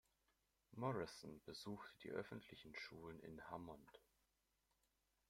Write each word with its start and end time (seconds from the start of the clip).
Morrison 0.77 1.43
besuchte 1.45 1.95
die 2.01 2.09
öffentlichen 2.09 2.73
Schulen 2.73 3.19
in 3.19 3.39
Hammond. 3.51 4.01